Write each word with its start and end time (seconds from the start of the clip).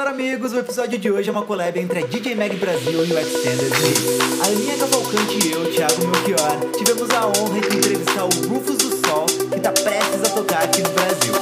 falar, 0.00 0.10
amigos? 0.12 0.54
O 0.54 0.58
episódio 0.58 0.98
de 0.98 1.10
hoje 1.10 1.28
é 1.28 1.32
uma 1.32 1.42
collab 1.42 1.78
entre 1.78 1.98
a 1.98 2.06
DJ 2.06 2.34
Mag 2.34 2.56
Brasil 2.56 3.04
e 3.04 3.12
o 3.12 3.18
Extended 3.18 3.70
Mix. 3.70 4.40
A 4.40 4.46
Aninha 4.46 4.78
Cavalcante 4.78 5.46
e 5.46 5.52
eu, 5.52 5.70
Thiago 5.70 6.06
Melchior, 6.06 6.58
tivemos 6.78 7.10
a 7.10 7.26
honra 7.26 7.60
de 7.60 7.76
entrevistar 7.76 8.24
o 8.24 8.48
Rufus 8.48 8.78
do 8.78 9.06
Sol, 9.06 9.26
que 9.26 9.56
está 9.56 9.72
prestes 9.72 10.22
a 10.24 10.34
tocar 10.34 10.62
aqui 10.62 10.80
no 10.80 10.88
Brasil. 10.90 11.34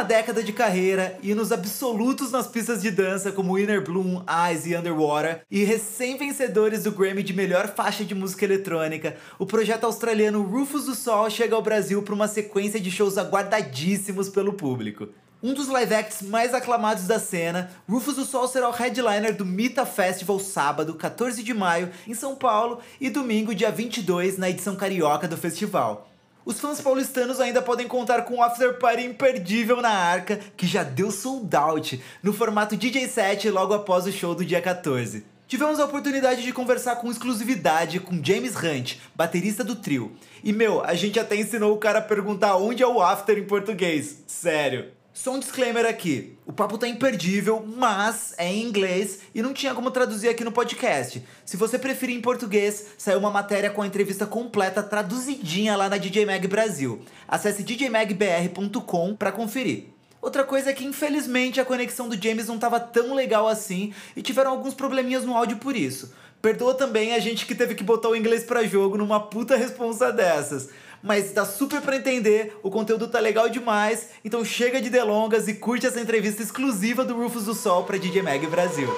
Uma 0.00 0.04
década 0.04 0.42
de 0.42 0.50
carreira 0.50 1.18
e 1.22 1.34
nos 1.34 1.52
absolutos 1.52 2.30
nas 2.30 2.46
pistas 2.46 2.80
de 2.80 2.90
dança 2.90 3.30
como 3.30 3.58
Inner 3.58 3.84
Bloom, 3.84 4.22
Eyes 4.26 4.64
e 4.64 4.74
Underwater, 4.74 5.42
e 5.50 5.62
recém-vencedores 5.62 6.84
do 6.84 6.90
Grammy 6.90 7.22
de 7.22 7.34
melhor 7.34 7.68
faixa 7.74 8.02
de 8.02 8.14
música 8.14 8.46
eletrônica, 8.46 9.14
o 9.38 9.44
projeto 9.44 9.84
australiano 9.84 10.42
Rufus 10.42 10.86
do 10.86 10.94
Sol 10.94 11.28
chega 11.28 11.54
ao 11.54 11.60
Brasil 11.60 12.02
para 12.02 12.14
uma 12.14 12.28
sequência 12.28 12.80
de 12.80 12.90
shows 12.90 13.18
aguardadíssimos 13.18 14.30
pelo 14.30 14.54
público. 14.54 15.06
Um 15.42 15.52
dos 15.52 15.68
live 15.68 15.94
acts 15.94 16.22
mais 16.22 16.54
aclamados 16.54 17.06
da 17.06 17.18
cena, 17.18 17.70
Rufus 17.86 18.16
do 18.16 18.24
Sol 18.24 18.48
será 18.48 18.70
o 18.70 18.72
headliner 18.72 19.36
do 19.36 19.44
Mita 19.44 19.84
Festival 19.84 20.38
sábado, 20.38 20.94
14 20.94 21.42
de 21.42 21.52
maio, 21.52 21.90
em 22.08 22.14
São 22.14 22.34
Paulo, 22.34 22.80
e 22.98 23.10
domingo, 23.10 23.54
dia 23.54 23.70
22, 23.70 24.38
na 24.38 24.48
edição 24.48 24.76
carioca 24.76 25.28
do 25.28 25.36
festival. 25.36 26.09
Os 26.50 26.58
fãs 26.58 26.80
paulistanos 26.80 27.38
ainda 27.38 27.62
podem 27.62 27.86
contar 27.86 28.22
com 28.22 28.34
um 28.34 28.42
after 28.42 28.76
party 28.76 29.04
imperdível 29.04 29.80
na 29.80 29.88
Arca, 29.88 30.40
que 30.56 30.66
já 30.66 30.82
deu 30.82 31.08
sold 31.12 31.54
out, 31.54 32.02
no 32.20 32.32
formato 32.32 32.76
DJ 32.76 33.06
set 33.06 33.48
logo 33.48 33.72
após 33.72 34.04
o 34.04 34.10
show 34.10 34.34
do 34.34 34.44
dia 34.44 34.60
14. 34.60 35.24
Tivemos 35.46 35.78
a 35.78 35.84
oportunidade 35.84 36.42
de 36.42 36.52
conversar 36.52 36.96
com 36.96 37.08
exclusividade 37.08 38.00
com 38.00 38.20
James 38.20 38.56
Hunt, 38.56 38.96
baterista 39.14 39.62
do 39.62 39.76
trio. 39.76 40.10
E 40.42 40.52
meu, 40.52 40.84
a 40.84 40.94
gente 40.94 41.20
até 41.20 41.36
ensinou 41.36 41.72
o 41.72 41.78
cara 41.78 42.00
a 42.00 42.02
perguntar 42.02 42.56
onde 42.56 42.82
é 42.82 42.86
o 42.86 43.00
after 43.00 43.38
em 43.38 43.46
português. 43.46 44.24
Sério. 44.26 44.90
Só 45.12 45.32
um 45.32 45.40
disclaimer 45.40 45.84
aqui. 45.86 46.36
O 46.46 46.52
papo 46.52 46.78
tá 46.78 46.86
imperdível, 46.86 47.64
mas 47.66 48.32
é 48.38 48.46
em 48.46 48.62
inglês 48.62 49.20
e 49.34 49.42
não 49.42 49.52
tinha 49.52 49.74
como 49.74 49.90
traduzir 49.90 50.28
aqui 50.28 50.44
no 50.44 50.52
podcast. 50.52 51.22
Se 51.44 51.56
você 51.56 51.78
preferir 51.80 52.16
em 52.16 52.20
português, 52.20 52.86
saiu 52.96 53.18
uma 53.18 53.30
matéria 53.30 53.70
com 53.70 53.82
a 53.82 53.86
entrevista 53.86 54.24
completa 54.24 54.84
traduzidinha 54.84 55.76
lá 55.76 55.88
na 55.88 55.96
DJ 55.96 56.24
Mag 56.24 56.46
Brasil. 56.46 57.02
Acesse 57.26 57.64
djmagbr.com 57.64 59.16
para 59.16 59.32
conferir. 59.32 59.86
Outra 60.22 60.44
coisa 60.44 60.70
é 60.70 60.74
que 60.74 60.84
infelizmente 60.84 61.60
a 61.60 61.64
conexão 61.64 62.08
do 62.08 62.22
James 62.22 62.46
não 62.46 62.58
tava 62.58 62.78
tão 62.78 63.12
legal 63.12 63.48
assim 63.48 63.92
e 64.14 64.22
tiveram 64.22 64.52
alguns 64.52 64.74
probleminhas 64.74 65.24
no 65.24 65.36
áudio 65.36 65.56
por 65.56 65.74
isso. 65.74 66.14
Perdoa 66.40 66.74
também 66.74 67.14
a 67.14 67.18
gente 67.18 67.46
que 67.46 67.54
teve 67.54 67.74
que 67.74 67.82
botar 67.82 68.10
o 68.10 68.16
inglês 68.16 68.44
para 68.44 68.64
jogo 68.64 68.96
numa 68.96 69.18
puta 69.18 69.56
responsa 69.56 70.12
dessas 70.12 70.70
mas 71.02 71.32
dá 71.32 71.44
super 71.44 71.80
para 71.80 71.96
entender, 71.96 72.56
o 72.62 72.70
conteúdo 72.70 73.10
tá 73.10 73.20
legal 73.20 73.48
demais, 73.48 74.14
então 74.24 74.44
chega 74.44 74.80
de 74.80 74.90
delongas 74.90 75.48
e 75.48 75.54
curte 75.58 75.86
essa 75.86 76.00
entrevista 76.00 76.42
exclusiva 76.42 77.04
do 77.04 77.16
Rufus 77.16 77.46
do 77.46 77.54
Sol 77.54 77.84
para 77.84 77.98
DJ 77.98 78.22
Mag 78.22 78.46
Brasil. 78.46 78.88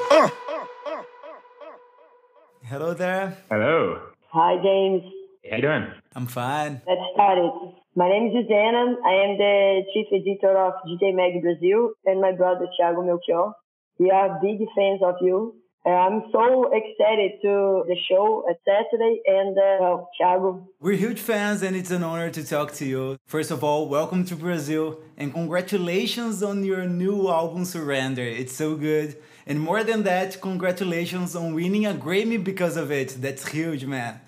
Hello 2.70 2.94
there. 2.94 3.36
Hello. 3.50 4.00
Hi, 4.32 4.56
James. 4.62 5.02
How 5.44 5.56
you 5.56 5.62
doing? 5.62 5.86
I'm 6.16 6.26
fine. 6.26 6.80
Let's 6.86 7.02
start 7.12 7.38
it. 7.38 7.52
My 7.94 8.08
name 8.08 8.28
is 8.28 8.32
Susanna. 8.32 8.96
I 9.04 9.14
am 9.24 9.36
the 9.36 9.82
chief 9.92 10.06
editor 10.10 10.56
of 10.56 10.72
DJ 10.86 11.14
Mag 11.14 11.42
Brazil 11.42 11.92
and 12.06 12.20
my 12.20 12.32
brother 12.32 12.66
Thiago 12.78 13.04
Melchior. 13.04 13.52
We 13.98 14.10
are 14.10 14.40
big 14.40 14.58
fans 14.74 15.02
of 15.02 15.16
you. 15.20 15.61
Uh, 15.84 15.90
I'm 15.90 16.22
so 16.30 16.70
excited 16.72 17.42
to 17.42 17.82
the 17.88 17.96
show 18.08 18.44
at 18.48 18.56
Saturday 18.64 19.20
and 19.26 19.58
uh, 19.58 19.78
well, 19.80 20.10
Thiago. 20.20 20.64
We're 20.80 20.96
huge 20.96 21.18
fans 21.18 21.62
and 21.62 21.74
it's 21.74 21.90
an 21.90 22.04
honor 22.04 22.30
to 22.30 22.46
talk 22.46 22.72
to 22.74 22.84
you. 22.84 23.18
First 23.26 23.50
of 23.50 23.64
all, 23.64 23.88
welcome 23.88 24.24
to 24.26 24.36
Brazil 24.36 25.00
and 25.16 25.34
congratulations 25.34 26.40
on 26.40 26.62
your 26.62 26.86
new 26.86 27.28
album 27.28 27.64
Surrender. 27.64 28.22
It's 28.22 28.54
so 28.54 28.76
good. 28.76 29.16
And 29.44 29.58
more 29.58 29.82
than 29.82 30.04
that, 30.04 30.40
congratulations 30.40 31.34
on 31.34 31.52
winning 31.52 31.84
a 31.86 31.94
Grammy 31.94 32.42
because 32.42 32.76
of 32.76 32.92
it. 32.92 33.16
That's 33.20 33.48
huge, 33.48 33.84
man. 33.84 34.20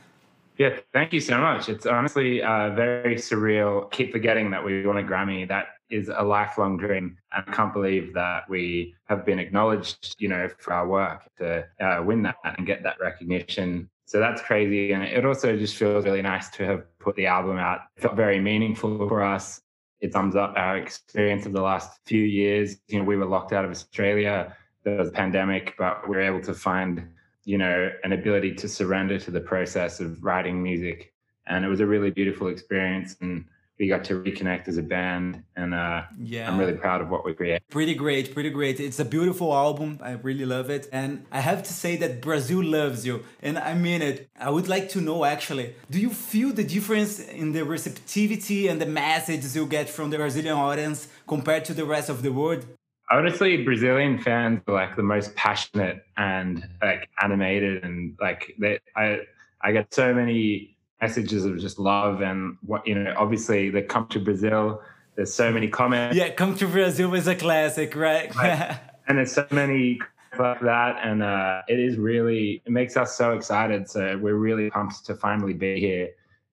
Yeah, 0.59 0.81
thank 0.93 1.13
you 1.13 1.21
so 1.21 1.39
much. 1.39 1.69
It's 1.69 1.87
honestly 1.87 2.43
uh, 2.43 2.71
very 2.71 3.15
surreal. 3.15 3.89
Keep 3.93 4.11
forgetting 4.11 4.51
that 4.51 4.65
we 4.65 4.85
won 4.85 4.97
a 4.97 5.05
Grammy. 5.05 5.47
That 5.47 5.67
is 5.95 6.11
a 6.15 6.25
lifelong 6.25 6.77
dream. 6.77 7.17
I 7.31 7.43
can't 7.43 7.73
believe 7.73 8.13
that 8.15 8.49
we 8.49 8.95
have 9.05 9.25
been 9.25 9.39
acknowledged, 9.39 10.17
you 10.19 10.29
know, 10.29 10.49
for 10.59 10.73
our 10.73 10.89
work 10.89 11.31
to 11.39 11.65
uh, 11.81 12.03
win 12.03 12.23
that 12.25 12.35
and 12.45 12.67
get 12.67 12.83
that 12.83 12.97
recognition. 13.01 13.89
So 14.05 14.19
that's 14.19 14.43
crazy. 14.43 14.93
And 14.93 15.05
it 15.05 15.25
also 15.25 15.57
just 15.57 15.77
feels 15.77 16.05
really 16.05 16.21
nice 16.21 16.51
to 16.51 16.67
have 16.67 16.99
put 16.99 17.15
the 17.15 17.27
album 17.27 17.59
out. 17.59 17.83
It 17.97 18.03
felt 18.03 18.17
very 18.17 18.41
meaningful 18.41 19.09
for 19.09 19.23
us. 19.23 19.61
It 20.01 20.13
sums 20.13 20.35
up 20.35 20.55
our 20.57 20.77
experience 20.77 21.47
of 21.47 21.53
the 21.53 21.63
last 21.63 22.01
few 22.05 22.23
years. 22.23 22.77
You 22.89 22.99
know, 22.99 23.05
we 23.05 23.17
were 23.17 23.25
locked 23.25 23.53
out 23.53 23.65
of 23.65 23.71
Australia. 23.71 24.57
There 24.83 24.97
was 24.97 25.09
a 25.09 25.13
pandemic, 25.13 25.75
but 25.79 26.09
we 26.09 26.17
were 26.17 26.23
able 26.23 26.43
to 26.43 26.55
find, 26.55 27.09
you 27.45 27.57
know, 27.57 27.91
an 28.03 28.13
ability 28.13 28.55
to 28.57 28.69
surrender 28.69 29.19
to 29.21 29.31
the 29.31 29.41
process 29.41 30.01
of 30.01 30.23
writing 30.25 30.61
music. 30.61 31.15
And 31.47 31.65
it 31.65 31.69
was 31.69 31.81
a 31.81 31.87
really 31.87 32.11
beautiful 32.11 32.49
experience. 32.49 33.17
And 33.21 33.45
we 33.79 33.89
got 33.89 34.05
to 34.05 34.23
reconnect 34.23 34.69
as 34.69 34.77
a 34.79 34.83
band 34.83 35.43
and 35.57 35.75
uh, 35.75 36.03
yeah 36.19 36.49
i'm 36.49 36.59
really 36.59 36.75
proud 36.75 37.01
of 37.01 37.09
what 37.09 37.25
we 37.25 37.35
created 37.35 37.61
pretty 37.71 37.95
great 37.95 38.33
pretty 38.33 38.51
great. 38.51 38.79
It's 38.81 39.01
a 39.01 39.05
beautiful 39.05 39.53
album. 39.53 39.99
I 40.03 40.13
really 40.13 40.45
love 40.45 40.71
it. 40.71 40.89
And 40.93 41.25
i 41.33 41.41
have 41.41 41.63
to 41.65 41.73
say 41.73 41.97
that 41.97 42.21
brazil 42.21 42.63
loves 42.63 43.05
you 43.07 43.25
and 43.43 43.59
i 43.59 43.75
mean 43.75 44.03
it. 44.03 44.29
I 44.39 44.51
would 44.51 44.69
like 44.69 44.89
to 44.91 45.01
know 45.01 45.25
actually 45.25 45.75
do 45.91 45.99
you 46.01 46.11
feel 46.11 46.53
the 46.53 46.65
difference 46.65 47.19
in 47.19 47.53
the 47.53 47.65
receptivity 47.65 48.69
and 48.69 48.81
the 48.81 48.87
messages 48.87 49.57
you 49.57 49.67
get 49.67 49.89
from 49.89 50.11
the 50.11 50.19
brazilian 50.19 50.57
audience 50.57 51.09
compared 51.27 51.65
to 51.67 51.75
the 51.75 51.85
rest 51.85 52.09
of 52.09 52.23
the 52.23 52.33
world? 52.33 52.65
Honestly 53.11 53.65
brazilian 53.65 54.19
fans 54.19 54.61
are 54.69 54.75
like 54.75 54.97
the 54.97 55.03
most 55.03 55.35
passionate 55.35 56.05
and 56.17 56.67
like 56.83 57.09
animated 57.21 57.85
and 57.85 58.17
like 58.21 58.55
they 58.59 58.79
i 58.97 59.21
i 59.63 59.73
get 59.73 59.93
so 59.93 60.15
many 60.15 60.74
messages 61.05 61.45
of 61.45 61.59
just 61.59 61.79
love 61.79 62.21
and 62.23 62.57
what 62.65 62.87
you 62.87 62.95
know 62.95 63.13
obviously 63.17 63.71
they 63.71 63.83
come 63.83 64.07
to 64.09 64.19
brazil 64.19 64.81
there's 65.17 65.33
so 65.33 65.53
many 65.53 65.69
comments. 65.69 66.17
Yeah 66.17 66.31
come 66.31 66.57
to 66.57 66.67
brazil 66.67 67.15
is 67.15 67.27
a 67.29 67.37
classic 67.37 67.95
right, 67.95 68.29
and 69.07 69.19
there's 69.19 69.33
so 69.33 69.47
many 69.51 70.01
like 70.39 70.61
that 70.61 70.99
and 71.09 71.23
uh, 71.23 71.63
it 71.69 71.79
is 71.79 71.97
really 71.97 72.63
it 72.67 72.73
makes 72.73 72.97
us 72.97 73.17
so 73.17 73.33
excited 73.33 73.89
so 73.89 74.19
we're 74.19 74.43
really 74.49 74.71
pumped 74.71 75.05
to 75.07 75.15
finally 75.15 75.53
be 75.53 75.79
here. 75.79 76.09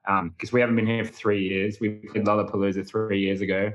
Um, 0.08 0.30
because 0.30 0.50
um, 0.50 0.56
we 0.56 0.62
haven't 0.62 0.76
been 0.76 0.88
here 0.88 1.06
for 1.06 1.14
three 1.14 1.44
years. 1.48 1.80
We 1.80 1.90
did 2.14 2.26
lollapalooza 2.26 2.88
three 2.88 3.20
years 3.20 3.42
ago 3.42 3.72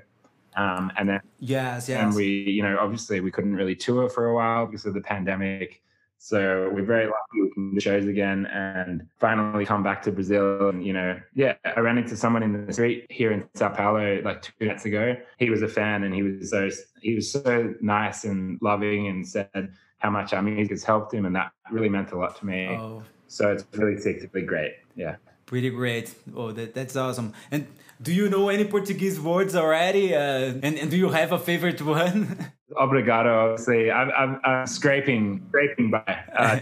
um, 0.57 0.91
and 0.97 1.09
then 1.09 1.21
yes 1.39 1.89
yes. 1.89 2.03
and 2.03 2.15
we 2.15 2.27
you 2.27 2.63
know 2.63 2.77
obviously 2.81 3.21
we 3.21 3.31
couldn't 3.31 3.55
really 3.55 3.77
tour 3.77 4.09
for 4.09 4.27
a 4.27 4.35
while 4.35 4.67
because 4.67 4.87
of 4.87 4.95
the 4.95 5.01
pandemic 5.01 5.83
so 6.19 6.71
we're 6.73 6.85
very 6.85 7.07
lucky 7.07 7.43
we 7.43 7.51
can 7.53 7.75
do 7.75 7.81
shows 7.81 8.07
again 8.07 8.47
and 8.47 9.07
finally 9.21 9.65
come 9.65 9.83
back 9.83 10.03
to 10.03 10.13
Brazil. 10.13 10.71
And, 10.71 10.85
you 10.85 10.93
know, 10.93 11.21
yeah, 11.35 11.55
I 11.65 11.81
ran 11.81 11.99
into 11.99 12.17
someone 12.17 12.43
in 12.43 12.67
the 12.67 12.73
street 12.73 13.07
here 13.11 13.33
in 13.33 13.45
Sao 13.55 13.69
Paulo 13.69 14.21
like 14.25 14.43
two 14.43 14.53
minutes 14.61 14.85
ago. 14.87 15.17
He 15.39 15.51
was 15.51 15.63
a 15.63 15.69
fan 15.69 16.03
and 16.05 16.15
he 16.15 16.23
was 16.23 16.51
so, 16.51 16.69
he 17.01 17.15
was 17.15 17.31
so 17.31 17.75
nice 17.81 18.25
and 18.25 18.59
loving 18.61 19.09
and 19.09 19.27
said 19.27 19.73
how 19.99 20.11
much 20.11 20.33
our 20.33 20.43
music 20.43 20.71
has 20.71 20.85
helped 20.85 21.15
him. 21.15 21.27
And 21.27 21.37
that 21.37 21.53
really 21.71 21.89
meant 21.89 22.13
a 22.13 22.19
lot 22.19 22.37
to 22.41 22.47
me. 22.47 22.69
Oh. 22.71 23.03
So 23.29 23.53
it's 23.53 23.65
really 23.73 24.01
sick 24.01 24.21
to 24.23 24.29
be 24.29 24.43
great. 24.43 24.73
Yeah. 24.95 25.17
Pretty 25.47 25.71
great. 25.71 26.13
Oh, 26.35 26.53
that, 26.53 26.75
that's 26.75 26.97
awesome. 26.97 27.33
And 27.51 27.67
do 28.03 28.13
you 28.13 28.29
know 28.29 28.49
any 28.49 28.65
Portuguese 28.65 29.21
words 29.21 29.55
already? 29.55 30.15
Uh, 30.15 30.59
and, 30.63 30.77
and 30.77 30.91
do 30.91 30.97
you 30.97 31.09
have 31.09 31.33
a 31.33 31.39
favorite 31.39 31.81
one? 31.81 32.53
Obrigado. 32.77 33.51
Obviously, 33.51 33.91
I'm, 33.91 34.11
I'm, 34.11 34.41
I'm 34.45 34.67
scraping 34.67 35.47
scraping 35.49 35.91
by 35.93 36.03
uh, 36.37 36.59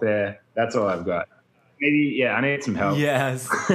there. 0.00 0.40
That's 0.54 0.76
all 0.76 0.86
I've 0.86 1.04
got. 1.04 1.28
Maybe 1.80 2.14
yeah, 2.16 2.34
I 2.34 2.40
need 2.40 2.62
some 2.62 2.74
help. 2.74 2.98
Yes. 2.98 3.48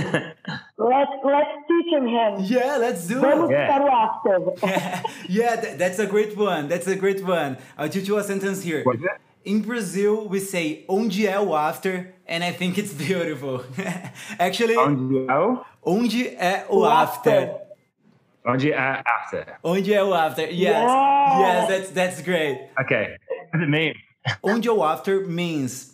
let's 0.78 1.12
let's 1.24 1.50
teach 1.68 1.94
him 1.94 2.08
him. 2.08 2.40
Yeah, 2.40 2.78
let's 2.78 3.08
do 3.08 3.20
it. 3.20 3.24
Yeah, 3.50 4.58
yeah, 4.64 5.02
yeah 5.30 5.76
that's 5.76 6.00
a 6.00 6.08
great 6.08 6.36
one. 6.36 6.68
That's 6.68 6.88
a 6.88 6.96
great 6.96 7.24
one. 7.24 7.58
I'll 7.78 7.90
teach 7.90 8.08
you 8.08 8.18
a 8.18 8.24
sentence 8.24 8.62
here. 8.64 8.84
What 9.44 9.80
is 9.80 9.96
it? 9.96 10.06
In 10.06 10.10
Brazil, 10.10 10.28
we 10.28 10.40
say 10.40 10.86
onde 10.88 11.28
é 11.28 11.40
o 11.40 11.54
after, 11.56 12.14
and 12.28 12.44
I 12.44 12.52
think 12.52 12.78
it's 12.78 12.94
beautiful. 13.08 13.64
Actually, 14.40 14.76
onde 14.78 15.28
é 15.28 15.40
o? 15.40 15.66
Onde 15.84 16.30
é 16.38 16.66
o 16.70 16.86
after? 16.86 17.56
Onde 18.46 18.72
é 18.72 19.02
after? 19.06 19.58
Onde 19.64 19.94
é 19.94 20.04
o 20.04 20.14
after? 20.14 20.50
Yes, 20.50 20.60
yeah. 20.60 21.40
yes, 21.40 21.68
that's 21.68 21.90
that's 21.92 22.22
great. 22.22 22.70
Okay, 22.80 23.18
what 23.52 23.60
does 23.60 23.62
it 23.64 23.70
mean? 23.70 23.96
Onde 24.44 24.68
é 24.68 24.72
o 24.72 24.84
after 24.84 25.26
means 25.26 25.94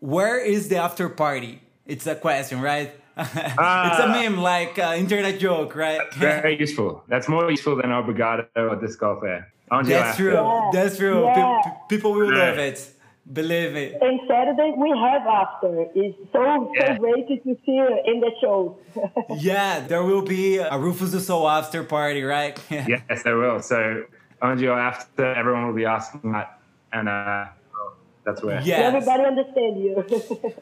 where 0.00 0.38
is 0.38 0.68
the 0.68 0.76
after 0.76 1.08
party? 1.08 1.60
It's 1.86 2.06
a 2.06 2.14
question, 2.14 2.60
right? 2.60 2.92
Ah, 3.16 3.90
it's 3.90 3.98
a 3.98 4.08
meme, 4.08 4.40
like 4.40 4.78
uh, 4.78 4.94
internet 4.96 5.40
joke, 5.40 5.74
right? 5.74 6.00
very 6.14 6.56
useful. 6.56 7.02
That's 7.08 7.28
more 7.28 7.50
useful 7.50 7.76
than 7.76 7.90
obrigado 7.90 8.46
or 8.54 8.76
desculpe. 9.70 9.88
That's 9.88 10.16
true. 10.16 10.32
Yeah. 10.32 10.70
That's 10.72 10.96
true. 10.96 11.24
Yeah. 11.24 11.60
P- 11.64 11.96
people 11.96 12.12
will 12.12 12.32
yeah. 12.32 12.48
love 12.48 12.58
it. 12.58 12.94
Believe 13.30 13.74
me. 13.74 13.94
And 14.00 14.20
Saturday 14.26 14.72
we 14.76 14.88
have 14.90 15.26
after. 15.26 15.86
It's 15.94 16.16
so 16.32 16.72
yeah. 16.74 16.96
so 16.96 17.00
great 17.00 17.28
to 17.28 17.36
see 17.44 17.72
you 17.72 18.00
in 18.06 18.20
the 18.20 18.30
show. 18.40 18.78
yeah, 19.36 19.80
there 19.80 20.02
will 20.02 20.22
be 20.22 20.56
a 20.56 20.78
Rufus 20.78 21.10
Du 21.10 21.20
Sol 21.20 21.46
after 21.46 21.84
party, 21.84 22.22
right? 22.22 22.58
yes, 22.70 23.22
there 23.24 23.36
will. 23.36 23.60
So 23.60 24.04
Angio 24.42 24.74
after 24.76 25.26
everyone 25.34 25.66
will 25.66 25.74
be 25.74 25.84
asking 25.84 26.32
that, 26.32 26.58
and 26.90 27.08
uh, 27.08 27.46
that's 28.24 28.42
where. 28.42 28.62
Yeah. 28.62 28.76
Everybody 28.76 29.24
understand 29.24 29.82
you. 29.82 30.04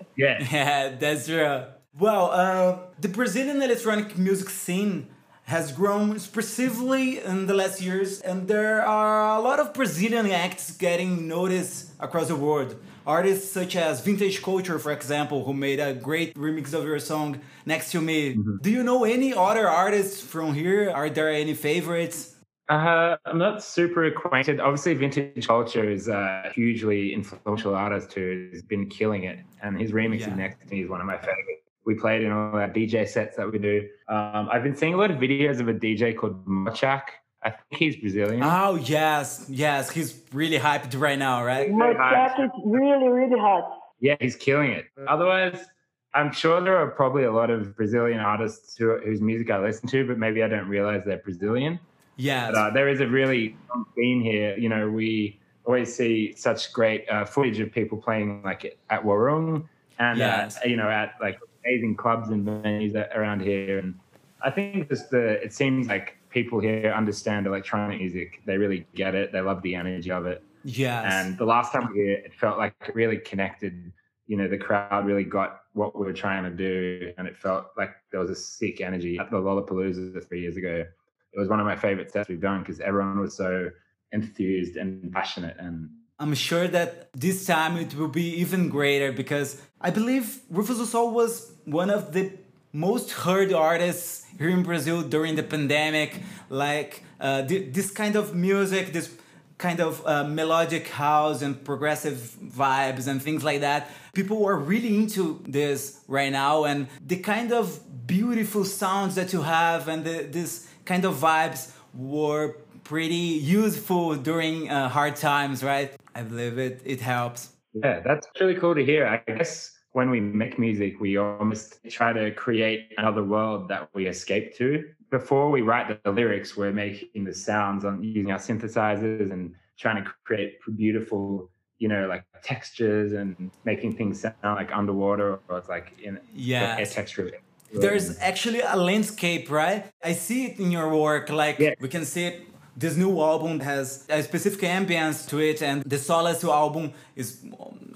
yeah. 0.16 0.44
Yeah, 0.50 0.88
that's 0.98 1.26
true. 1.26 1.64
Well, 1.98 2.30
uh, 2.32 2.78
the 3.00 3.08
Brazilian 3.08 3.62
electronic 3.62 4.18
music 4.18 4.50
scene 4.50 5.08
has 5.46 5.70
grown 5.70 6.16
expressively 6.16 7.20
in 7.20 7.46
the 7.46 7.54
last 7.54 7.80
years, 7.80 8.20
and 8.20 8.48
there 8.48 8.84
are 8.84 9.38
a 9.38 9.40
lot 9.40 9.60
of 9.60 9.72
Brazilian 9.72 10.28
acts 10.28 10.72
getting 10.72 11.28
noticed 11.28 11.92
across 12.00 12.26
the 12.26 12.34
world. 12.34 12.74
Artists 13.06 13.52
such 13.52 13.76
as 13.76 14.00
Vintage 14.00 14.42
Culture, 14.42 14.80
for 14.80 14.90
example, 14.90 15.44
who 15.44 15.54
made 15.54 15.78
a 15.78 15.94
great 15.94 16.34
remix 16.34 16.74
of 16.74 16.84
your 16.84 16.98
song 16.98 17.40
Next 17.64 17.92
to 17.92 18.00
Me. 18.00 18.34
Mm-hmm. 18.34 18.56
Do 18.60 18.70
you 18.70 18.82
know 18.82 19.04
any 19.04 19.32
other 19.32 19.68
artists 19.68 20.20
from 20.20 20.52
here? 20.52 20.90
Are 20.90 21.08
there 21.08 21.30
any 21.30 21.54
favorites? 21.54 22.34
Uh, 22.68 23.14
I'm 23.24 23.38
not 23.38 23.62
super 23.62 24.02
acquainted. 24.06 24.58
Obviously, 24.58 24.94
Vintage 24.94 25.46
Culture 25.46 25.88
is 25.88 26.08
a 26.08 26.50
hugely 26.52 27.14
influential 27.14 27.76
artist 27.76 28.12
who's 28.12 28.62
been 28.62 28.88
killing 28.88 29.22
it, 29.22 29.38
and 29.62 29.80
his 29.80 29.92
remix 29.92 30.20
yeah. 30.20 30.30
of 30.30 30.36
Next 30.36 30.58
to 30.62 30.74
Me 30.74 30.82
is 30.82 30.90
one 30.90 31.00
of 31.00 31.06
my 31.06 31.18
favorites 31.18 31.55
we 31.86 31.94
played 31.94 32.22
in 32.22 32.32
all 32.32 32.54
our 32.56 32.68
DJ 32.68 33.08
sets 33.08 33.36
that 33.36 33.50
we 33.50 33.58
do. 33.58 33.88
Um, 34.08 34.48
I've 34.52 34.62
been 34.62 34.76
seeing 34.76 34.92
a 34.92 34.96
lot 34.96 35.10
of 35.10 35.18
videos 35.18 35.60
of 35.60 35.68
a 35.68 35.74
DJ 35.74 36.16
called 36.16 36.44
Mochakk. 36.46 37.02
I 37.42 37.50
think 37.50 37.78
he's 37.78 37.96
Brazilian. 37.96 38.42
Oh 38.42 38.74
yes, 38.74 39.46
yes, 39.48 39.90
he's 39.90 40.20
really 40.32 40.58
hyped 40.58 41.00
right 41.00 41.18
now, 41.18 41.44
right? 41.44 41.70
Mochakk 41.70 42.44
is 42.44 42.50
really, 42.64 43.08
really 43.08 43.38
hot. 43.38 43.78
Yeah, 44.00 44.16
he's 44.20 44.34
killing 44.34 44.72
it. 44.72 44.86
Otherwise, 45.06 45.64
I'm 46.12 46.32
sure 46.32 46.60
there 46.60 46.76
are 46.76 46.90
probably 46.90 47.24
a 47.24 47.32
lot 47.32 47.50
of 47.50 47.76
Brazilian 47.76 48.18
artists 48.18 48.76
who, 48.76 48.98
whose 48.98 49.20
music 49.20 49.50
I 49.50 49.58
listen 49.58 49.88
to, 49.90 50.06
but 50.06 50.18
maybe 50.18 50.42
I 50.42 50.48
don't 50.48 50.68
realize 50.68 51.02
they're 51.06 51.18
Brazilian. 51.18 51.78
Yeah, 52.16 52.48
uh, 52.48 52.70
there 52.70 52.88
is 52.88 53.00
a 53.00 53.06
really 53.06 53.56
scene 53.94 54.22
here. 54.22 54.56
You 54.58 54.68
know, 54.68 54.90
we 54.90 55.38
always 55.64 55.94
see 55.94 56.34
such 56.34 56.72
great 56.72 57.08
uh, 57.08 57.24
footage 57.24 57.60
of 57.60 57.70
people 57.70 57.98
playing 57.98 58.42
like 58.42 58.78
at 58.90 59.02
Warung 59.04 59.68
and 59.98 60.20
uh, 60.20 60.24
yes. 60.24 60.58
uh, 60.64 60.68
you 60.68 60.76
know 60.76 60.88
at 60.88 61.14
like 61.20 61.38
amazing 61.66 61.96
clubs 61.96 62.30
and 62.30 62.46
venues 62.46 62.94
around 63.14 63.42
here. 63.42 63.78
And 63.78 63.98
I 64.42 64.50
think 64.50 64.88
just 64.88 65.10
the 65.10 65.42
it 65.42 65.52
seems 65.52 65.88
like 65.88 66.16
people 66.30 66.60
here 66.60 66.92
understand 66.94 67.46
electronic 67.46 67.98
music. 67.98 68.42
They 68.46 68.58
really 68.58 68.86
get 68.94 69.14
it. 69.14 69.32
They 69.32 69.40
love 69.40 69.62
the 69.62 69.74
energy 69.74 70.10
of 70.10 70.26
it. 70.26 70.42
Yeah. 70.64 71.20
And 71.20 71.38
the 71.38 71.44
last 71.44 71.72
time 71.72 71.88
we 71.92 71.98
were 71.98 72.04
here, 72.04 72.16
it 72.16 72.34
felt 72.34 72.58
like 72.58 72.74
it 72.86 72.94
really 72.94 73.18
connected. 73.18 73.92
You 74.26 74.36
know, 74.36 74.48
the 74.48 74.58
crowd 74.58 75.06
really 75.06 75.24
got 75.24 75.60
what 75.72 75.96
we 75.96 76.04
were 76.04 76.12
trying 76.12 76.42
to 76.42 76.50
do, 76.50 77.12
and 77.16 77.28
it 77.28 77.36
felt 77.36 77.66
like 77.76 77.90
there 78.10 78.20
was 78.20 78.30
a 78.30 78.34
sick 78.34 78.80
energy 78.80 79.18
at 79.18 79.30
the 79.30 79.36
Lollapalooza 79.36 80.26
three 80.26 80.40
years 80.40 80.56
ago. 80.56 80.84
It 81.32 81.38
was 81.38 81.48
one 81.48 81.60
of 81.60 81.66
my 81.66 81.76
favorite 81.76 82.10
sets 82.10 82.28
we've 82.28 82.40
done 82.40 82.60
because 82.60 82.80
everyone 82.80 83.20
was 83.20 83.36
so 83.36 83.70
enthused 84.12 84.76
and 84.76 85.12
passionate 85.12 85.56
and 85.58 85.90
I'm 86.18 86.34
sure 86.34 86.66
that 86.68 87.10
this 87.12 87.44
time 87.44 87.76
it 87.76 87.94
will 87.94 88.08
be 88.08 88.40
even 88.40 88.68
greater 88.70 89.12
because 89.12 89.60
I 89.80 89.90
believe 89.90 90.40
Rufus 90.48 90.78
Du 90.78 90.86
Sol 90.86 91.10
was 91.10 91.52
one 91.66 91.90
of 91.90 92.12
the 92.12 92.32
most 92.72 93.10
heard 93.12 93.52
artists 93.52 94.24
here 94.38 94.48
in 94.48 94.62
Brazil 94.62 95.02
during 95.02 95.36
the 95.36 95.42
pandemic. 95.42 96.22
Like 96.48 97.02
uh, 97.20 97.42
th- 97.42 97.74
this 97.74 97.90
kind 97.90 98.16
of 98.16 98.34
music, 98.34 98.94
this 98.94 99.14
kind 99.58 99.80
of 99.80 100.06
uh, 100.06 100.24
melodic 100.24 100.88
house 100.88 101.42
and 101.42 101.62
progressive 101.62 102.36
vibes 102.42 103.08
and 103.08 103.22
things 103.22 103.44
like 103.44 103.60
that. 103.60 103.90
People 104.14 104.44
are 104.46 104.56
really 104.56 104.96
into 104.96 105.42
this 105.46 106.00
right 106.08 106.32
now, 106.32 106.64
and 106.64 106.88
the 107.06 107.16
kind 107.16 107.52
of 107.52 108.06
beautiful 108.06 108.64
sounds 108.64 109.14
that 109.16 109.32
you 109.32 109.42
have 109.42 109.88
and 109.88 110.04
the, 110.04 110.28
this 110.30 110.68
kind 110.84 111.04
of 111.04 111.16
vibes 111.16 111.72
were 111.94 112.56
pretty 112.86 113.42
useful 113.60 114.14
during 114.14 114.70
uh, 114.70 114.88
hard 114.88 115.16
times, 115.16 115.64
right? 115.64 115.92
I 116.14 116.22
believe 116.22 116.56
it. 116.58 116.82
It 116.84 117.00
helps. 117.00 117.50
Yeah, 117.74 118.00
that's 118.00 118.28
really 118.40 118.54
cool 118.54 118.74
to 118.74 118.84
hear. 118.84 119.06
I 119.06 119.18
guess 119.30 119.76
when 119.92 120.08
we 120.08 120.20
make 120.20 120.58
music, 120.58 121.00
we 121.00 121.16
almost 121.16 121.80
try 121.90 122.12
to 122.12 122.30
create 122.30 122.92
another 122.96 123.24
world 123.24 123.68
that 123.68 123.90
we 123.92 124.06
escape 124.06 124.56
to. 124.58 124.84
Before 125.10 125.50
we 125.50 125.62
write 125.62 126.02
the, 126.04 126.12
lyrics, 126.12 126.56
we're 126.56 126.72
making 126.72 127.24
the 127.24 127.34
sounds 127.34 127.84
on 127.84 128.02
using 128.02 128.30
our 128.30 128.38
synthesizers 128.38 129.32
and 129.32 129.54
trying 129.76 130.02
to 130.02 130.10
create 130.24 130.58
beautiful, 130.76 131.50
you 131.78 131.88
know, 131.88 132.06
like 132.06 132.24
textures 132.42 133.12
and 133.12 133.50
making 133.64 133.96
things 133.96 134.20
sound 134.20 134.36
like 134.44 134.70
underwater 134.72 135.40
or 135.48 135.58
it's 135.58 135.68
like 135.68 135.92
in 136.02 136.20
yeah 136.32 136.76
air 136.78 136.86
texture. 136.86 137.30
There's 137.72 138.18
actually 138.20 138.60
a 138.60 138.76
landscape, 138.76 139.50
right? 139.50 139.86
I 140.02 140.12
see 140.12 140.46
it 140.46 140.60
in 140.60 140.70
your 140.70 140.88
work. 140.96 141.30
Like 141.30 141.58
yeah. 141.58 141.74
we 141.80 141.88
can 141.88 142.04
see 142.04 142.26
it 142.26 142.46
this 142.76 142.96
new 142.96 143.20
album 143.20 143.60
has 143.60 144.06
a 144.08 144.22
specific 144.22 144.60
ambience 144.60 145.28
to 145.28 145.38
it, 145.38 145.62
and 145.62 145.82
the 145.82 145.98
Solace 145.98 146.44
album 146.44 146.92
is 147.14 147.44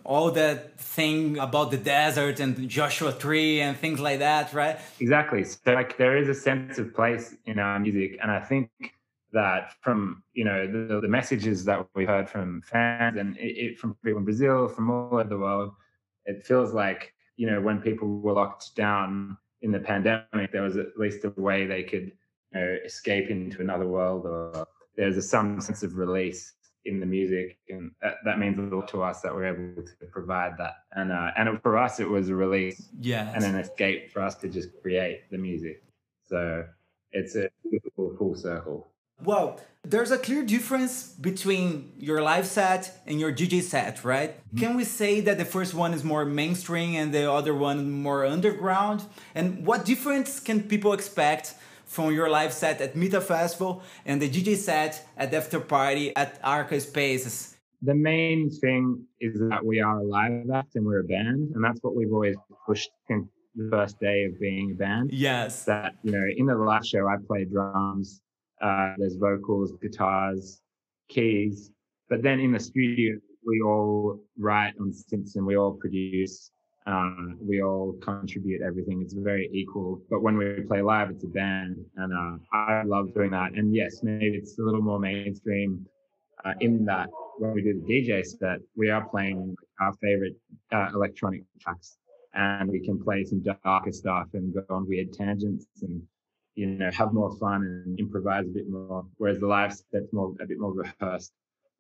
all 0.05 0.31
that 0.31 0.81
thing 0.81 1.39
about 1.39 1.71
the 1.71 1.77
desert 1.77 2.41
and 2.41 2.69
Joshua 2.69 3.13
Tree 3.13 3.61
and 3.61 3.77
things 3.77 4.01
like 4.01 4.21
that, 4.21 4.53
right? 4.55 4.79
Exactly. 4.99 5.45
So, 5.45 5.59
like, 5.67 5.99
there 5.99 6.17
is 6.17 6.29
a 6.29 6.35
sense 6.35 6.79
of 6.79 6.95
place 6.95 7.35
in 7.45 7.59
our 7.59 7.79
music, 7.79 8.19
and 8.23 8.31
I 8.31 8.41
think 8.41 8.71
that 9.33 9.75
from 9.81 10.23
you 10.33 10.45
know 10.45 10.67
the, 10.67 11.01
the 11.01 11.09
messages 11.09 11.65
that 11.65 11.87
we've 11.95 12.09
heard 12.09 12.29
from 12.29 12.63
fans 12.63 13.17
and 13.17 13.37
it, 13.37 13.57
it, 13.65 13.79
from 13.79 13.95
people 14.05 14.19
in 14.19 14.25
Brazil, 14.25 14.69
from 14.69 14.91
all 14.91 15.11
over 15.13 15.25
the 15.25 15.39
world, 15.39 15.73
it 16.25 16.45
feels 16.45 16.73
like 16.73 17.13
you 17.37 17.47
know 17.47 17.61
when 17.61 17.81
people 17.81 18.21
were 18.21 18.33
locked 18.33 18.75
down 18.75 19.37
in 19.63 19.71
the 19.71 19.79
pandemic, 19.79 20.53
there 20.53 20.63
was 20.63 20.77
at 20.77 20.97
least 20.97 21.25
a 21.25 21.31
way 21.37 21.67
they 21.67 21.83
could 21.83 22.13
know, 22.55 22.77
escape 22.85 23.31
into 23.31 23.61
another 23.61 23.87
world 23.87 24.27
or 24.27 24.67
there's 24.97 25.17
a, 25.17 25.23
some 25.23 25.61
sense 25.61 25.83
of 25.83 25.97
release 25.97 26.55
in 26.85 27.01
the 27.01 27.07
music. 27.07 27.59
And 27.69 27.93
that, 28.03 28.17
that 28.25 28.39
means 28.39 28.59
a 28.59 28.63
lot 28.75 28.89
to 28.89 29.03
us 29.03 29.21
that 29.23 29.35
we're 29.35 29.47
able 29.47 29.83
to 29.83 30.07
provide 30.11 30.57
that. 30.59 30.75
And 30.93 31.13
uh, 31.13 31.31
and 31.37 31.61
for 31.63 31.77
us 31.77 32.01
it 32.01 32.09
was 32.09 32.29
a 32.29 32.35
release 32.35 32.89
yeah 33.01 33.33
and 33.35 33.45
an 33.45 33.57
escape 33.57 34.13
for 34.13 34.23
us 34.23 34.35
to 34.37 34.49
just 34.49 34.69
create 34.83 35.31
the 35.31 35.39
music. 35.39 35.83
So 36.27 36.65
it's 37.13 37.35
a 37.37 37.49
beautiful 37.69 38.15
full 38.17 38.35
circle. 38.35 38.89
Well 39.23 39.61
there's 39.83 40.11
a 40.11 40.19
clear 40.19 40.45
difference 40.45 41.09
between 41.09 41.93
your 41.97 42.21
live 42.21 42.47
set 42.47 43.01
and 43.07 43.19
your 43.19 43.33
dj 43.33 43.63
set 43.63 44.05
right? 44.05 44.37
Mm-hmm. 44.37 44.59
can 44.59 44.77
we 44.77 44.85
say 44.85 45.21
that 45.23 45.39
the 45.39 45.47
first 45.47 45.73
one 45.73 45.95
is 45.95 46.05
more 46.05 46.27
mainstream 46.27 46.97
and 46.97 47.15
the 47.15 47.31
other 47.31 47.55
one 47.55 47.91
more 47.91 48.27
underground? 48.27 49.05
And 49.35 49.65
what 49.65 49.85
difference 49.85 50.41
can 50.41 50.63
people 50.65 50.93
expect 50.93 51.55
from 51.91 52.15
your 52.15 52.31
live 52.31 52.53
set 52.53 52.81
at 52.81 52.95
Mita 52.95 53.21
Festival 53.21 53.83
and 54.07 54.23
the 54.23 54.31
DJ 54.31 54.57
set 54.57 55.05
at 55.17 55.33
the 55.33 55.37
after 55.39 55.59
party 55.59 56.15
at 56.15 56.39
Arca 56.45 56.81
Spaces? 56.81 57.57
The 57.83 57.95
main 57.95 58.49
thing 58.49 59.05
is 59.21 59.41
that 59.41 59.65
we 59.65 59.81
are 59.81 59.99
a 59.99 60.05
live 60.05 60.49
act 60.55 60.77
and 60.77 60.87
we're 60.87 61.01
a 61.01 61.05
band, 61.05 61.51
and 61.55 61.65
that's 61.65 61.81
what 61.83 61.97
we've 61.97 62.13
always 62.13 62.37
pushed 62.65 62.91
since 63.09 63.27
the 63.57 63.69
first 63.73 63.99
day 63.99 64.25
of 64.25 64.39
being 64.39 64.73
a 64.73 64.75
band. 64.75 65.11
Yes. 65.13 65.65
That, 65.65 65.95
you 66.05 66.13
know, 66.13 66.25
in 66.37 66.47
the 66.47 66.55
last 66.55 66.87
show, 66.87 67.09
I 67.09 67.17
play 67.27 67.45
drums, 67.45 68.21
uh, 68.63 68.93
there's 68.99 69.17
vocals, 69.17 69.73
guitars, 69.83 70.61
keys, 71.09 71.73
but 72.09 72.23
then 72.23 72.39
in 72.39 72.53
the 72.53 72.61
studio, 72.61 73.17
we 73.45 73.63
all 73.63 74.21
write 74.39 74.75
on 74.81 74.93
synths 74.93 75.35
and 75.35 75.45
we 75.45 75.57
all 75.57 75.73
produce 75.73 76.53
um, 76.87 77.39
we 77.41 77.63
all 77.63 77.93
contribute 78.01 78.63
everything. 78.63 79.03
It's 79.03 79.13
very 79.13 79.51
equal. 79.53 80.01
But 80.09 80.23
when 80.23 80.37
we 80.37 80.63
play 80.67 80.81
live, 80.83 81.11
it's 81.11 81.25
a 81.25 81.29
band, 81.29 81.77
and 81.97 82.13
uh, 82.13 82.57
I 82.57 82.83
love 82.85 83.13
doing 83.15 83.31
that. 83.33 83.53
And 83.53 83.75
yes, 83.75 84.03
maybe 84.03 84.37
it's 84.37 84.59
a 84.59 84.63
little 84.63 84.83
more 84.83 84.99
mainstream 84.99 85.87
uh, 86.45 86.55
in 86.61 86.85
that 86.87 87.09
when 87.39 87.53
we 87.53 87.63
do 87.63 87.81
the 87.81 87.93
DJ 87.93 88.25
set, 88.25 88.59
we 88.77 88.91
are 88.91 89.07
playing 89.09 89.57
our 89.81 89.93
favorite 89.95 90.37
uh, 90.73 90.89
electronic 90.95 91.43
tracks, 91.61 91.99
and 92.35 92.71
we 92.71 92.81
can 92.81 93.03
play 93.03 93.25
some 93.25 93.43
darker 93.43 93.93
stuff 93.93 94.29
and 94.33 94.55
go 94.55 94.65
on 94.71 94.89
weird 94.89 95.13
tangents 95.13 95.67
and 95.83 96.03
you 96.55 96.67
know 96.67 96.91
have 96.93 97.13
more 97.13 97.37
fun 97.37 97.63
and 97.63 97.99
improvise 97.99 98.47
a 98.47 98.51
bit 98.51 98.69
more. 98.69 99.05
Whereas 99.19 99.39
the 99.39 99.47
live 99.47 99.73
set's 99.75 100.13
more 100.13 100.35
a 100.41 100.47
bit 100.47 100.59
more 100.59 100.73
rehearsed. 100.73 101.33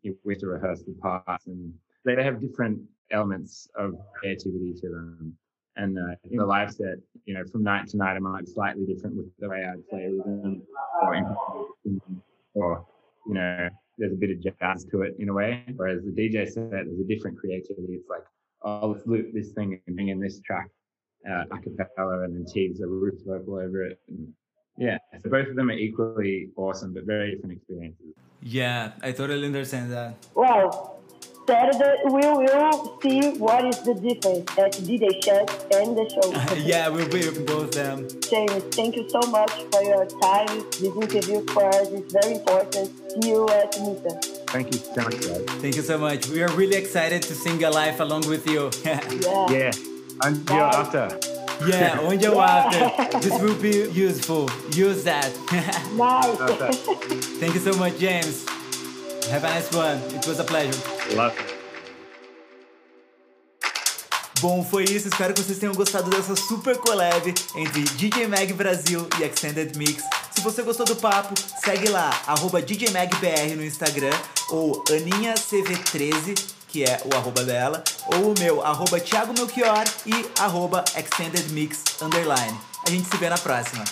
We 0.05 0.15
have 0.29 0.39
to 0.39 0.47
rehearse 0.47 0.83
the 0.83 0.93
parts, 1.01 1.47
and 1.47 1.73
they 2.05 2.23
have 2.23 2.41
different 2.41 2.81
elements 3.11 3.69
of 3.77 3.95
creativity 4.15 4.75
to 4.81 4.89
them. 4.89 5.37
And 5.77 5.99
uh, 5.99 6.17
in 6.31 6.39
the 6.39 6.47
live 6.47 6.73
set, 6.73 6.97
you 7.25 7.35
know, 7.35 7.45
from 7.51 7.63
night 7.63 7.89
to 7.89 7.97
night, 7.97 8.17
I 8.17 8.19
might 8.19 8.45
be 8.45 8.51
slightly 8.51 8.85
different 8.87 9.17
with 9.17 9.27
the 9.39 9.49
way 9.49 9.65
I 9.65 9.75
play 9.89 10.09
rhythm 10.09 10.63
or 11.03 11.57
or 12.55 12.87
you 13.27 13.35
know, 13.35 13.69
there's 13.99 14.13
a 14.13 14.17
bit 14.17 14.31
of 14.31 14.43
jazz 14.43 14.85
to 14.87 15.03
it 15.03 15.15
in 15.19 15.29
a 15.29 15.33
way. 15.33 15.65
Whereas 15.77 16.03
the 16.05 16.11
DJ 16.11 16.51
set, 16.51 16.71
there's 16.71 17.01
a 17.01 17.05
different 17.05 17.39
creativity. 17.39 17.95
It's 17.95 18.09
like, 18.09 18.25
oh, 18.63 18.89
let's 18.89 19.07
loop 19.07 19.33
this 19.33 19.53
thing 19.53 19.81
and 19.87 19.97
bring 19.97 20.09
in 20.09 20.21
this 20.21 20.41
track 20.41 20.69
uh, 21.29 21.45
a 21.51 21.59
cappella 21.59 22.25
and 22.25 22.35
then 22.35 22.45
Teague's 22.45 22.81
a 22.81 22.87
roof 22.87 23.15
vocal 23.27 23.57
over 23.57 23.85
it. 23.85 24.01
And, 24.09 24.33
Yeah, 24.79 24.99
so 25.23 25.29
both 25.29 25.49
of 25.49 25.57
them 25.57 25.69
are 25.69 25.75
equally 25.75 26.49
awesome, 26.57 26.95
but 26.95 27.05
very 27.05 27.33
different 27.33 27.57
experiences. 27.57 28.15
Yeah, 28.43 28.93
I 29.03 29.13
totally 29.13 29.47
understand 29.47 29.93
that. 29.93 30.15
Well, 30.35 31.00
Saturday 31.51 31.97
we 32.05 32.21
will 32.21 32.97
see 33.03 33.37
what 33.39 33.65
is 33.65 33.83
the 33.83 33.95
difference 33.95 34.47
at 34.57 34.71
DJ 34.87 35.21
Chat 35.21 35.51
and 35.75 35.99
the 35.99 36.07
show. 36.09 36.55
yeah, 36.63 36.89
we'll 36.89 37.09
be 37.09 37.29
both 37.45 37.73
them. 37.73 38.07
James, 38.21 38.63
thank 38.77 38.95
you 38.95 39.11
so 39.11 39.19
much 39.33 39.51
for 39.73 39.83
your 39.83 40.07
time. 40.23 40.47
This 40.71 40.95
interview 40.95 41.45
for 41.47 41.67
us 41.67 41.89
is 41.89 42.13
very 42.13 42.37
important. 42.37 42.93
See 43.11 43.31
you 43.31 43.49
at 43.49 43.77
Mita. 43.81 44.11
Thank 44.47 44.73
you 44.73 44.79
so 44.79 45.03
much, 45.03 45.21
guys. 45.21 45.45
Thank 45.61 45.75
you 45.75 45.83
so 45.83 45.99
much. 45.99 46.29
We 46.29 46.41
are 46.41 46.53
really 46.53 46.77
excited 46.77 47.21
to 47.23 47.35
sing 47.35 47.65
a 47.65 47.71
live 47.71 47.99
along 47.99 48.29
with 48.29 48.47
you. 48.47 48.71
yeah. 48.85 49.51
Yeah. 49.51 49.73
Until 50.23 50.57
Bye. 50.57 50.77
after. 50.83 51.19
Yeah, 51.67 51.99
on 52.09 52.21
your 52.21 52.41
after. 52.41 53.19
This 53.19 53.43
will 53.43 53.61
be 53.61 53.91
useful. 53.91 54.49
Use 54.71 55.03
that. 55.03 55.33
Nice. 55.97 56.79
Thank 57.41 57.55
you 57.55 57.61
so 57.61 57.77
much, 57.77 57.99
James. 57.99 58.49
Have 59.31 59.43
a 59.43 59.49
nice 59.49 59.73
one. 59.73 59.99
It 60.15 60.25
was 60.29 60.39
a 60.39 60.45
pleasure. 60.45 61.00
It. 61.19 61.61
Bom, 64.41 64.65
foi 64.65 64.85
isso. 64.85 65.09
Espero 65.09 65.35
que 65.35 65.43
vocês 65.43 65.59
tenham 65.59 65.75
gostado 65.75 66.09
dessa 66.09 66.35
super 66.35 66.79
collab 66.79 67.35
entre 67.57 67.83
DJ 67.83 68.27
Mag 68.27 68.53
Brasil 68.55 69.07
e 69.19 69.25
Extended 69.25 69.77
Mix. 69.77 70.03
Se 70.31 70.41
você 70.41 70.63
gostou 70.63 70.87
do 70.87 70.97
papo, 70.97 71.35
segue 71.63 71.89
lá, 71.89 72.11
arroba 72.27 72.63
DJMagBR 72.63 73.55
no 73.55 73.65
Instagram 73.65 74.17
ou 74.49 74.83
AninhaCV13, 74.85 76.43
que 76.69 76.85
é 76.85 77.03
o 77.05 77.15
arroba 77.15 77.45
dela, 77.45 77.85
ou 78.15 78.33
o 78.33 78.39
meu, 78.39 78.65
arroba 78.65 78.99
Thiago 78.99 79.35
Melchior 79.35 79.85
e 80.07 80.25
arroba 80.41 80.85
Extended 80.97 81.51
Mix 81.51 81.83
Underline. 82.01 82.59
A 82.87 82.91
gente 82.91 83.11
se 83.11 83.17
vê 83.19 83.29
na 83.29 83.37
próxima. 83.37 83.85